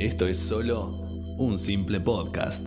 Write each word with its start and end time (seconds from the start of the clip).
esto 0.00 0.26
es 0.26 0.38
solo 0.38 0.98
un 1.36 1.58
simple 1.58 2.00
podcast. 2.00 2.66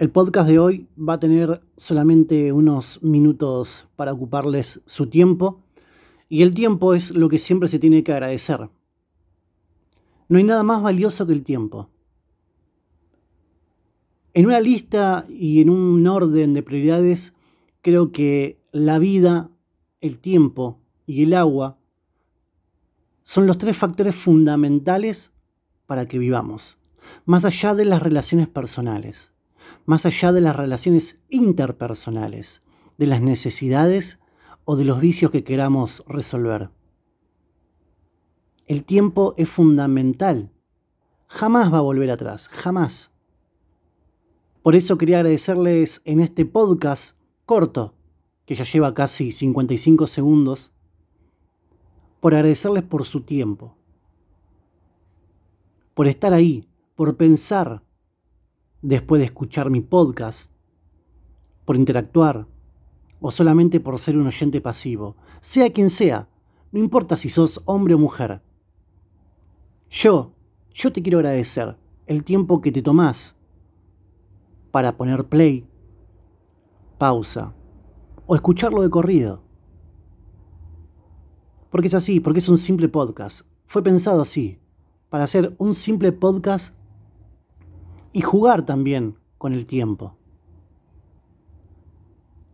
El 0.00 0.08
podcast 0.08 0.48
de 0.48 0.58
hoy 0.58 0.88
va 0.98 1.12
a 1.14 1.20
tener 1.20 1.60
solamente 1.76 2.52
unos 2.52 3.02
minutos 3.02 3.86
para 3.96 4.14
ocuparles 4.14 4.80
su 4.86 5.08
tiempo 5.08 5.62
y 6.26 6.40
el 6.40 6.54
tiempo 6.54 6.94
es 6.94 7.10
lo 7.10 7.28
que 7.28 7.38
siempre 7.38 7.68
se 7.68 7.78
tiene 7.78 8.02
que 8.02 8.12
agradecer. 8.12 8.70
No 10.30 10.38
hay 10.38 10.44
nada 10.44 10.62
más 10.62 10.80
valioso 10.80 11.26
que 11.26 11.34
el 11.34 11.44
tiempo. 11.44 11.90
En 14.32 14.46
una 14.46 14.60
lista 14.60 15.26
y 15.28 15.60
en 15.60 15.68
un 15.68 16.06
orden 16.06 16.54
de 16.54 16.62
prioridades, 16.62 17.34
creo 17.82 18.10
que 18.10 18.58
la 18.72 18.98
vida, 18.98 19.50
el 20.00 20.16
tiempo 20.16 20.80
y 21.06 21.24
el 21.24 21.34
agua 21.34 21.76
son 23.22 23.46
los 23.46 23.58
tres 23.58 23.76
factores 23.76 24.14
fundamentales 24.14 25.34
para 25.88 26.06
que 26.06 26.18
vivamos, 26.18 26.76
más 27.24 27.46
allá 27.46 27.74
de 27.74 27.86
las 27.86 28.02
relaciones 28.02 28.46
personales, 28.46 29.32
más 29.86 30.04
allá 30.04 30.32
de 30.32 30.42
las 30.42 30.54
relaciones 30.54 31.18
interpersonales, 31.30 32.62
de 32.98 33.06
las 33.06 33.22
necesidades 33.22 34.20
o 34.66 34.76
de 34.76 34.84
los 34.84 35.00
vicios 35.00 35.30
que 35.30 35.44
queramos 35.44 36.04
resolver. 36.06 36.68
El 38.66 38.84
tiempo 38.84 39.32
es 39.38 39.48
fundamental. 39.48 40.52
Jamás 41.26 41.72
va 41.72 41.78
a 41.78 41.88
volver 41.88 42.10
atrás, 42.10 42.48
jamás. 42.48 43.14
Por 44.62 44.76
eso 44.76 44.98
quería 44.98 45.20
agradecerles 45.20 46.02
en 46.04 46.20
este 46.20 46.44
podcast 46.44 47.18
corto, 47.46 47.94
que 48.44 48.56
ya 48.56 48.64
lleva 48.64 48.92
casi 48.92 49.32
55 49.32 50.06
segundos, 50.06 50.74
por 52.20 52.34
agradecerles 52.34 52.82
por 52.82 53.06
su 53.06 53.22
tiempo, 53.22 53.77
por 55.98 56.06
estar 56.06 56.32
ahí, 56.32 56.64
por 56.94 57.16
pensar 57.16 57.82
después 58.82 59.18
de 59.18 59.24
escuchar 59.24 59.68
mi 59.68 59.80
podcast, 59.80 60.52
por 61.64 61.74
interactuar 61.74 62.46
o 63.18 63.32
solamente 63.32 63.80
por 63.80 63.98
ser 63.98 64.16
un 64.16 64.28
oyente 64.28 64.60
pasivo, 64.60 65.16
sea 65.40 65.72
quien 65.72 65.90
sea, 65.90 66.28
no 66.70 66.78
importa 66.78 67.16
si 67.16 67.28
sos 67.28 67.62
hombre 67.64 67.94
o 67.94 67.98
mujer. 67.98 68.40
Yo, 69.90 70.36
yo 70.72 70.92
te 70.92 71.02
quiero 71.02 71.18
agradecer 71.18 71.76
el 72.06 72.22
tiempo 72.22 72.60
que 72.60 72.70
te 72.70 72.80
tomás 72.80 73.36
para 74.70 74.96
poner 74.96 75.24
play, 75.24 75.66
pausa 76.96 77.56
o 78.24 78.36
escucharlo 78.36 78.82
de 78.82 78.90
corrido. 78.90 79.42
Porque 81.70 81.88
es 81.88 81.94
así, 81.94 82.20
porque 82.20 82.38
es 82.38 82.48
un 82.48 82.56
simple 82.56 82.88
podcast. 82.88 83.48
Fue 83.66 83.82
pensado 83.82 84.22
así, 84.22 84.60
para 85.10 85.24
hacer 85.24 85.54
un 85.58 85.74
simple 85.74 86.12
podcast 86.12 86.74
y 88.12 88.20
jugar 88.20 88.64
también 88.64 89.16
con 89.38 89.52
el 89.52 89.66
tiempo. 89.66 90.16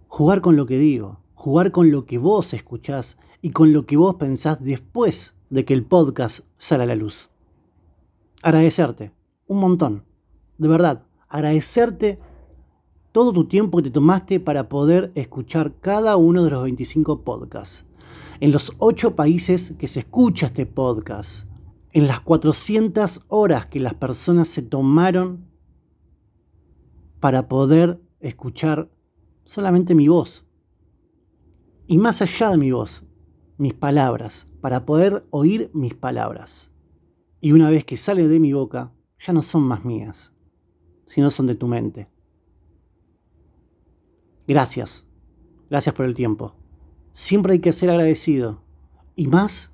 Jugar 0.08 0.40
con 0.40 0.56
lo 0.56 0.66
que 0.66 0.78
digo, 0.78 1.20
jugar 1.34 1.72
con 1.72 1.90
lo 1.90 2.06
que 2.06 2.18
vos 2.18 2.54
escuchás 2.54 3.18
y 3.42 3.50
con 3.50 3.72
lo 3.72 3.86
que 3.86 3.96
vos 3.96 4.14
pensás 4.14 4.62
después 4.62 5.34
de 5.50 5.64
que 5.64 5.74
el 5.74 5.84
podcast 5.84 6.46
sale 6.56 6.84
a 6.84 6.86
la 6.86 6.94
luz. 6.94 7.30
Agradecerte, 8.42 9.12
un 9.46 9.58
montón, 9.58 10.04
de 10.58 10.68
verdad, 10.68 11.04
agradecerte 11.28 12.18
todo 13.12 13.32
tu 13.32 13.46
tiempo 13.46 13.78
que 13.78 13.84
te 13.84 13.90
tomaste 13.90 14.40
para 14.40 14.68
poder 14.68 15.12
escuchar 15.14 15.74
cada 15.80 16.16
uno 16.16 16.44
de 16.44 16.50
los 16.50 16.62
25 16.62 17.22
podcasts. 17.22 17.86
En 18.40 18.52
los 18.52 18.72
8 18.78 19.14
países 19.14 19.74
que 19.78 19.88
se 19.88 20.00
escucha 20.00 20.46
este 20.46 20.66
podcast, 20.66 21.46
en 21.94 22.08
las 22.08 22.20
400 22.20 23.24
horas 23.28 23.66
que 23.66 23.78
las 23.78 23.94
personas 23.94 24.48
se 24.48 24.62
tomaron 24.62 25.48
para 27.20 27.48
poder 27.48 28.02
escuchar 28.18 28.90
solamente 29.44 29.94
mi 29.94 30.08
voz. 30.08 30.44
Y 31.86 31.98
más 31.98 32.20
allá 32.20 32.50
de 32.50 32.58
mi 32.58 32.72
voz, 32.72 33.04
mis 33.58 33.74
palabras, 33.74 34.48
para 34.60 34.84
poder 34.84 35.24
oír 35.30 35.70
mis 35.72 35.94
palabras. 35.94 36.72
Y 37.40 37.52
una 37.52 37.70
vez 37.70 37.84
que 37.84 37.96
sale 37.96 38.26
de 38.26 38.40
mi 38.40 38.52
boca, 38.52 38.92
ya 39.24 39.32
no 39.32 39.40
son 39.40 39.62
más 39.62 39.84
mías, 39.84 40.34
sino 41.04 41.30
son 41.30 41.46
de 41.46 41.54
tu 41.54 41.68
mente. 41.68 42.08
Gracias, 44.48 45.06
gracias 45.70 45.94
por 45.94 46.06
el 46.06 46.16
tiempo. 46.16 46.56
Siempre 47.12 47.52
hay 47.52 47.60
que 47.60 47.72
ser 47.72 47.90
agradecido. 47.90 48.64
Y 49.14 49.28
más 49.28 49.73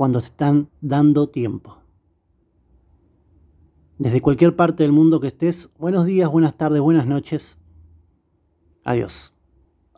cuando 0.00 0.18
te 0.20 0.28
están 0.28 0.70
dando 0.80 1.28
tiempo. 1.28 1.82
Desde 3.98 4.22
cualquier 4.22 4.56
parte 4.56 4.82
del 4.82 4.92
mundo 4.92 5.20
que 5.20 5.26
estés, 5.26 5.74
buenos 5.76 6.06
días, 6.06 6.30
buenas 6.30 6.56
tardes, 6.56 6.80
buenas 6.80 7.06
noches. 7.06 7.60
Adiós. 8.82 9.34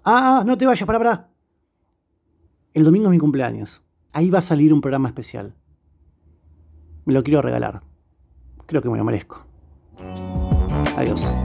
Ah, 0.05 0.43
no 0.45 0.59
te 0.59 0.67
vayas, 0.67 0.85
para, 0.89 0.99
para. 0.99 1.31
El 2.75 2.83
domingo 2.83 3.05
es 3.05 3.11
mi 3.13 3.19
cumpleaños. 3.19 3.85
Ahí 4.13 4.29
va 4.29 4.41
a 4.41 4.43
salir 4.43 4.75
un 4.75 4.81
programa 4.81 5.07
especial. 5.07 5.55
Me 7.05 7.15
lo 7.15 7.23
quiero 7.23 7.41
regalar. 7.41 7.85
Creo 8.67 8.83
que 8.83 8.91
me 8.91 8.99
lo 8.99 9.05
merezco. 9.05 9.47
Adiós. 10.97 11.37